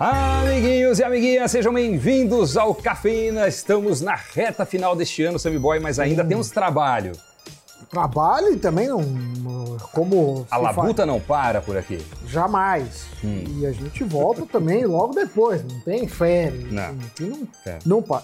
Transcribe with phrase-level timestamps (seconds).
[0.00, 3.48] Amiguinhos e amiguinhas, sejam bem-vindos ao Cafeína.
[3.48, 6.28] Estamos na reta final deste ano, Sammy Boy, mas ainda Hum.
[6.28, 7.10] temos trabalho.
[7.90, 9.02] Trabalho e também não.
[9.92, 10.46] Como.
[10.52, 11.98] A labuta não para por aqui.
[12.28, 13.06] Jamais.
[13.24, 13.42] Hum.
[13.58, 15.64] E a gente volta também logo depois.
[15.64, 16.70] Não tem férias.
[16.70, 16.84] Não.
[16.84, 17.78] Aqui não, É.
[17.84, 18.22] não para.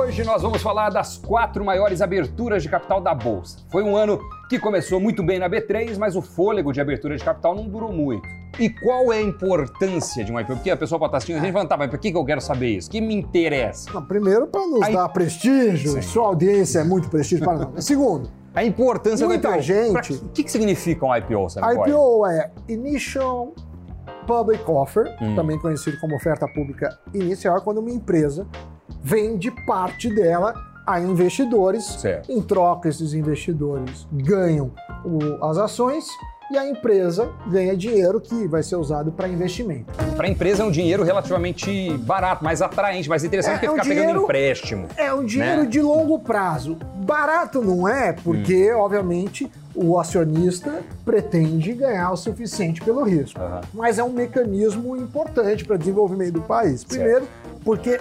[0.00, 3.58] Hoje nós vamos falar das quatro maiores aberturas de capital da Bolsa.
[3.70, 4.18] Foi um ano
[4.48, 7.92] que começou muito bem na B3, mas o fôlego de abertura de capital não durou
[7.92, 8.26] muito.
[8.58, 10.54] E qual é a importância de um IPO?
[10.56, 12.40] Porque a pessoa pode estar assistindo a gente falando, tá, mas por que eu quero
[12.40, 12.88] saber isso?
[12.88, 13.90] O que me interessa?
[13.92, 16.02] Não, primeiro, para nos Aí- dar prestígio, Sim.
[16.02, 17.84] sua audiência é muito prestígio para nós.
[17.84, 19.62] Segundo, A importância Muita do IPO.
[19.62, 21.88] gente- O que, que significa um IPO, a Boy?
[21.88, 23.54] IPO é Initial
[24.26, 25.36] Public Offer, Hum.
[25.36, 28.44] também conhecido como oferta pública inicial, é quando uma empresa
[29.02, 30.54] vende parte dela
[30.86, 31.84] a investidores.
[31.84, 32.30] Certo.
[32.32, 34.72] Em troca, esses investidores ganham
[35.04, 36.06] o- as ações
[36.50, 39.84] e a empresa ganha dinheiro que vai ser usado para investimento.
[40.16, 43.70] Para a empresa é um dinheiro relativamente barato, mais atraente, mais interessante É, que é
[43.70, 44.88] um ficar pegando dinheiro- empréstimo.
[44.96, 45.66] É um dinheiro Né?
[45.68, 46.76] de longo prazo.
[46.96, 53.40] Barato não é, porque, obviamente, o acionista pretende ganhar o suficiente pelo risco.
[53.40, 53.60] Aham.
[53.72, 56.82] Mas é um mecanismo importante para o desenvolvimento do país.
[56.82, 57.28] Primeiro,
[57.64, 58.00] porque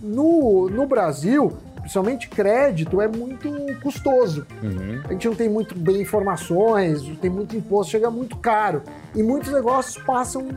[0.00, 3.50] no, no Brasil, principalmente crédito, é muito
[3.82, 4.46] custoso.
[4.62, 5.00] Uhum.
[5.04, 8.82] A gente não tem muito bem informações, tem muito imposto, chega muito caro.
[9.14, 10.48] E muitos negócios passam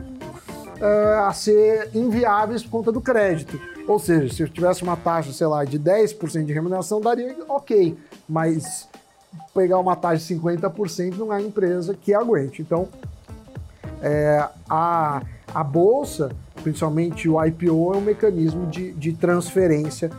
[0.80, 3.58] ah, a ser inviáveis por conta do crédito.
[3.86, 7.96] Ou seja, se eu tivesse uma taxa, sei lá, de 10% de remuneração, daria ok.
[8.28, 8.88] Mas
[9.54, 12.62] pegar uma taxa de 50% não é empresa que aguente.
[12.62, 12.88] Então,
[14.00, 15.22] é, a,
[15.54, 16.30] a bolsa,
[16.62, 20.10] principalmente o IPO, é um mecanismo de, de transferência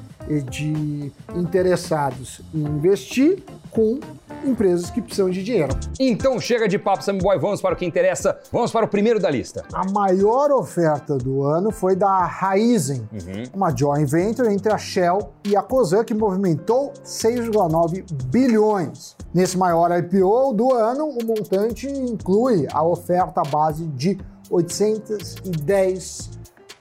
[0.49, 3.99] de interessados em investir com
[4.45, 5.75] empresas que precisam de dinheiro.
[5.99, 8.38] Então chega de papo, Sammy Boy, vamos para o que interessa.
[8.52, 9.64] Vamos para o primeiro da lista.
[9.73, 13.44] A maior oferta do ano foi da Raizen, Uhum.
[13.53, 19.15] uma joint venture entre a Shell e a Cosan, que movimentou 6,9 bilhões.
[19.33, 24.17] Nesse maior IPO do ano, o montante inclui a oferta base de
[24.53, 26.30] 810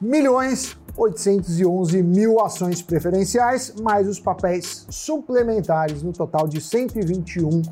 [0.01, 7.63] milhões 811 mil ações preferenciais, mais os papéis suplementares, no total de 121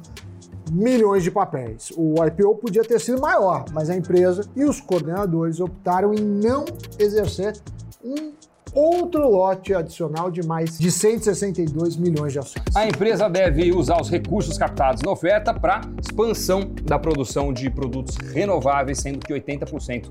[0.72, 1.92] milhões de papéis.
[1.96, 6.64] O IPO podia ter sido maior, mas a empresa e os coordenadores optaram em não
[6.98, 7.60] exercer
[8.02, 8.32] um
[8.74, 12.64] outro lote adicional de mais de 162 milhões de ações.
[12.74, 18.16] A empresa deve usar os recursos captados na oferta para expansão da produção de produtos
[18.32, 20.10] renováveis, sendo que 80%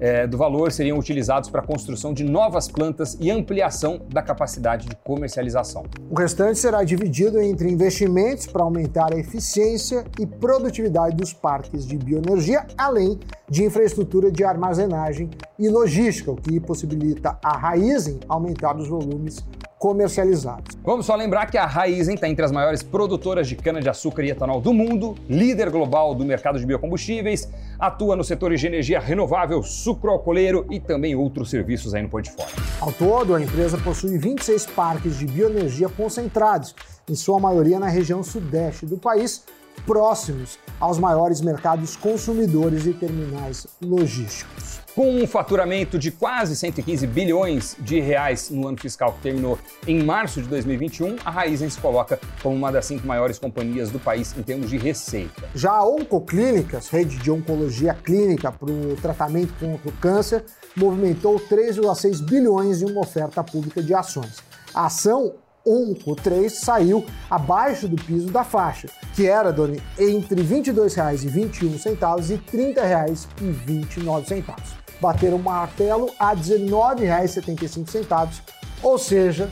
[0.00, 4.88] eh, do valor seriam utilizados para a construção de novas plantas e ampliação da capacidade
[4.88, 5.84] de comercialização.
[6.10, 11.96] O restante será dividido entre investimentos para aumentar a eficiência e produtividade dos parques de
[11.96, 13.18] bioenergia, além
[13.48, 19.44] de infraestrutura de armazenagem e logística, o que possibilita a Raizen aumentar os volumes
[19.84, 20.78] comercializados.
[20.82, 24.58] Vamos só lembrar que a Raizen está entre as maiores produtoras de cana-de-açúcar e etanol
[24.58, 27.46] do mundo, líder global do mercado de biocombustíveis,
[27.78, 32.54] atua nos setores de energia renovável, sucro alcooleiro e também outros serviços aí no portfólio.
[32.80, 36.74] Ao todo, a empresa possui 26 parques de bioenergia concentrados,
[37.06, 39.44] em sua maioria na região sudeste do país,
[39.84, 44.83] próximos aos maiores mercados consumidores e terminais logísticos.
[44.94, 50.04] Com um faturamento de quase 115 bilhões de reais no ano fiscal que terminou em
[50.04, 54.32] março de 2021, a Raizen se coloca como uma das cinco maiores companhias do país
[54.38, 55.50] em termos de receita.
[55.52, 60.44] Já a Oncoclínicas, rede de oncologia clínica para o tratamento contra o câncer,
[60.76, 64.44] movimentou 3,6 bilhões em uma oferta pública de ações.
[64.72, 65.34] A ação
[65.66, 72.34] Onco 3 saiu abaixo do piso da faixa, que era, Doni, entre R$ 22,21 e
[72.34, 72.40] R$
[72.74, 74.83] 30,29.
[75.00, 78.40] Bateram o martelo a R$ 19,75,
[78.82, 79.50] ou seja,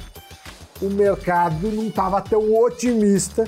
[0.80, 3.44] o mercado não estava tão otimista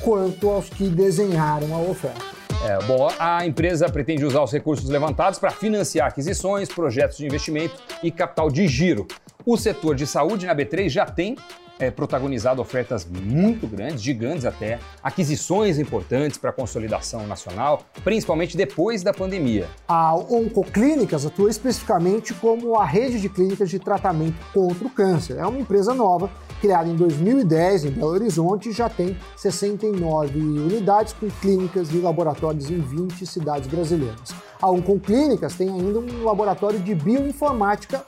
[0.00, 2.38] quanto aos que desenharam a oferta.
[2.64, 7.76] É, bom, a empresa pretende usar os recursos levantados para financiar aquisições, projetos de investimento
[8.02, 9.06] e capital de giro.
[9.46, 11.36] O setor de saúde na B3 já tem
[11.78, 19.02] é, protagonizado ofertas muito grandes, gigantes até, aquisições importantes para a consolidação nacional, principalmente depois
[19.02, 19.68] da pandemia.
[19.86, 25.38] A Oncoclínicas atua especificamente como a rede de clínicas de tratamento contra o câncer.
[25.38, 26.30] É uma empresa nova,
[26.60, 32.70] criada em 2010 em Belo Horizonte e já tem 69 unidades com clínicas e laboratórios
[32.70, 34.34] em 20 cidades brasileiras.
[34.60, 38.04] A Oncoclínicas tem ainda um laboratório de bioinformática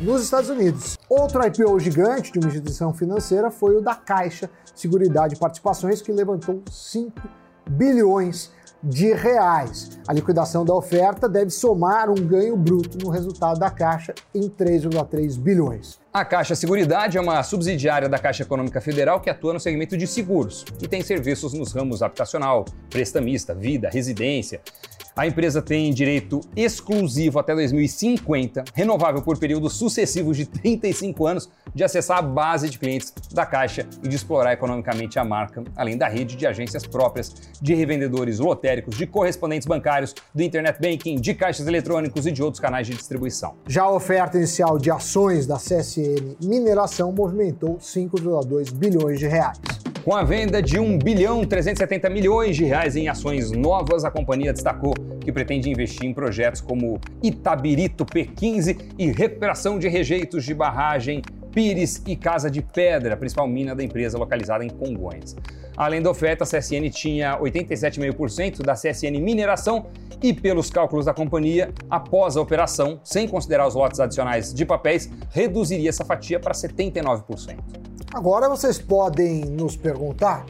[0.00, 0.98] nos Estados Unidos.
[1.08, 6.12] Outro IPO gigante de uma instituição financeira foi o da Caixa Seguridade e Participações, que
[6.12, 7.12] levantou 5
[7.70, 8.50] bilhões
[8.82, 9.98] de reais.
[10.06, 15.38] A liquidação da oferta deve somar um ganho bruto no resultado da Caixa em 3,3
[15.38, 15.98] bilhões.
[16.12, 20.06] A Caixa Seguridade é uma subsidiária da Caixa Econômica Federal que atua no segmento de
[20.06, 24.60] seguros e tem serviços nos ramos habitacional, prestamista, vida, residência.
[25.18, 31.82] A empresa tem direito exclusivo até 2050, renovável por períodos sucessivos de 35 anos, de
[31.82, 36.06] acessar a base de clientes da Caixa e de explorar economicamente a marca, além da
[36.06, 41.66] rede de agências próprias, de revendedores lotéricos, de correspondentes bancários, do internet banking, de caixas
[41.66, 43.54] eletrônicos e de outros canais de distribuição.
[43.66, 49.75] Já a oferta inicial de ações da CSN Mineração movimentou 5,2 bilhões de reais.
[50.06, 54.52] Com a venda de 1 bilhão 370 milhões de reais em ações novas, a companhia
[54.52, 61.22] destacou que pretende investir em projetos como Itabirito P15 e recuperação de rejeitos de barragem
[61.50, 65.34] Pires e Casa de Pedra, principal mina da empresa localizada em Congonhas.
[65.76, 69.86] Além da oferta, a CSN tinha 87,5% da CSN Mineração
[70.22, 75.10] e, pelos cálculos da companhia, após a operação, sem considerar os lotes adicionais de papéis,
[75.32, 77.86] reduziria essa fatia para 79%.
[78.16, 80.46] Agora vocês podem nos perguntar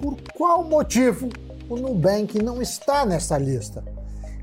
[0.00, 1.28] por qual motivo
[1.68, 3.82] o Nubank não está nessa lista.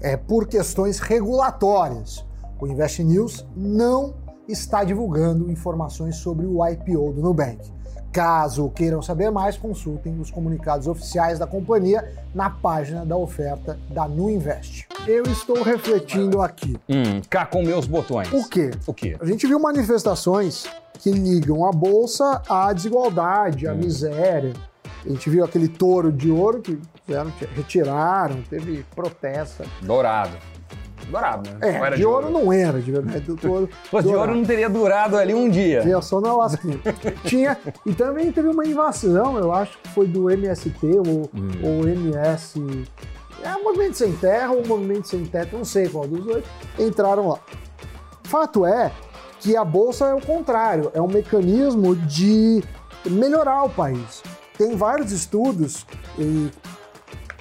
[0.01, 2.25] É por questões regulatórias.
[2.59, 7.61] O Invest News não está divulgando informações sobre o IPO do Nubank.
[8.15, 14.07] Caso queiram saber mais, consultem os comunicados oficiais da companhia na página da oferta da
[14.07, 14.87] Nuinvest.
[15.05, 16.77] Eu estou refletindo aqui.
[16.87, 18.31] Hum, cá com meus botões.
[18.31, 18.71] O quê?
[18.87, 19.17] O quê?
[19.19, 20.65] A gente viu manifestações
[20.99, 23.79] que ligam a bolsa à desigualdade, à hum.
[23.79, 24.53] miséria.
[25.05, 29.65] A gente viu aquele touro de ouro que fizeram, retiraram, teve protesta.
[29.81, 30.37] Dourado.
[31.09, 31.57] Dourado, né?
[31.61, 33.19] É, de, de ouro, não era, de verdade.
[33.21, 33.69] Do ouro,
[34.01, 35.81] de ouro não teria durado ali um dia.
[35.81, 36.79] Tinha só na lasquinha.
[37.25, 41.51] Tinha, e também teve uma invasão, eu acho que foi do MST ou, hum.
[41.63, 42.85] ou MS.
[43.43, 46.43] É o Movimento Sem Terra ou o Movimento Sem Teto, não sei qual dos dois,
[46.79, 47.39] entraram lá.
[48.23, 48.91] Fato é
[49.39, 52.63] que a Bolsa é o contrário, é um mecanismo de
[53.05, 54.23] melhorar o país.
[54.57, 55.85] Tem vários estudos,
[56.17, 56.49] e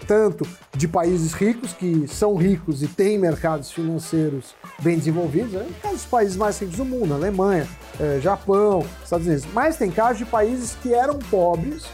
[0.07, 5.67] tanto de países ricos, que são ricos e têm mercados financeiros bem desenvolvidos, né?
[5.83, 7.67] casos dos países mais ricos do mundo, Alemanha,
[8.01, 9.47] é, Japão, Estados Unidos.
[9.53, 11.85] Mas tem casos de países que eram pobres,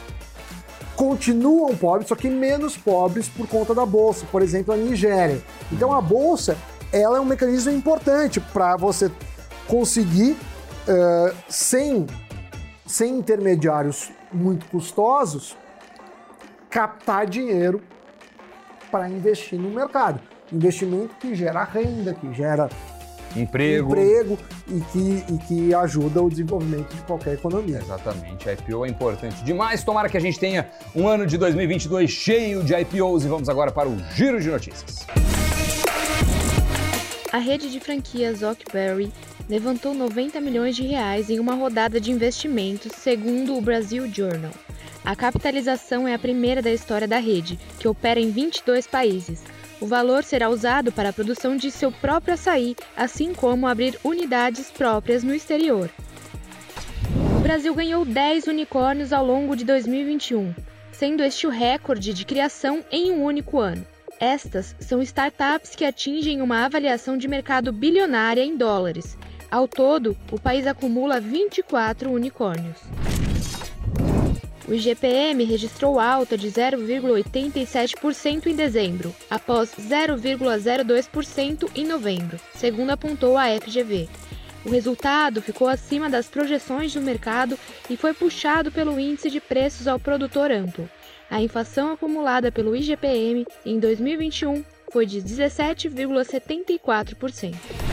[0.95, 4.25] continuam pobres, só que menos pobres por conta da bolsa.
[4.31, 5.41] Por exemplo, a Nigéria.
[5.71, 6.57] Então a bolsa
[6.91, 9.09] ela é um mecanismo importante para você
[9.67, 12.05] conseguir, uh, sem,
[12.85, 15.55] sem intermediários muito custosos,
[16.69, 17.81] captar dinheiro
[18.91, 20.19] para investir no mercado.
[20.51, 22.69] Investimento que gera renda, que gera
[23.35, 27.77] emprego, emprego e, que, e que ajuda o desenvolvimento de qualquer economia.
[27.77, 28.49] Exatamente.
[28.49, 29.83] A IPO é importante demais.
[29.83, 33.71] Tomara que a gente tenha um ano de 2022 cheio de IPOs e vamos agora
[33.71, 35.07] para o giro de notícias.
[37.31, 39.11] A rede de franquias Oakberry
[39.47, 44.51] levantou 90 milhões de reais em uma rodada de investimentos, segundo o Brasil Journal.
[45.03, 49.43] A capitalização é a primeira da história da rede, que opera em 22 países.
[49.79, 54.69] O valor será usado para a produção de seu próprio açaí, assim como abrir unidades
[54.69, 55.89] próprias no exterior.
[57.35, 60.53] O Brasil ganhou 10 unicórnios ao longo de 2021,
[60.91, 63.83] sendo este o recorde de criação em um único ano.
[64.19, 69.17] Estas são startups que atingem uma avaliação de mercado bilionária em dólares.
[69.49, 72.77] Ao todo, o país acumula 24 unicórnios.
[74.71, 83.47] O IGPM registrou alta de 0,87% em dezembro, após 0,02% em novembro, segundo apontou a
[83.59, 84.07] FGV.
[84.63, 87.59] O resultado ficou acima das projeções do mercado
[87.89, 90.89] e foi puxado pelo índice de preços ao produtor amplo.
[91.29, 97.90] A inflação acumulada pelo IGPM em 2021 foi de 17,74%.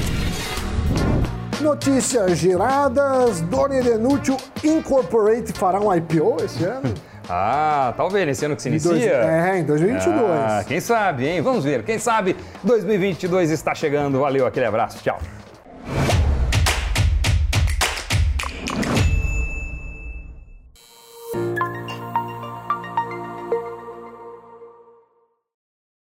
[1.60, 6.94] Notícias giradas, Doni Denútil Incorporate fará um IPO esse ano?
[7.28, 8.90] Ah, talvez nesse ano que se inicia.
[8.90, 10.30] Dois, é, em 2022.
[10.30, 11.42] Ah, quem sabe, hein?
[11.42, 11.82] Vamos ver.
[11.82, 14.20] Quem sabe 2022 está chegando.
[14.20, 15.02] Valeu, aquele abraço.
[15.02, 15.18] Tchau.